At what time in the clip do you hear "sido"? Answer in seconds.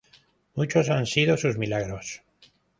1.05-1.37